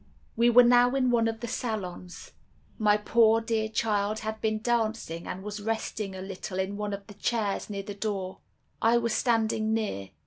[0.35, 2.31] "We were now in one of the salons.
[2.79, 7.05] My poor dear child had been dancing, and was resting a little in one of
[7.05, 8.39] the chairs near the door;
[8.81, 10.09] I was standing near.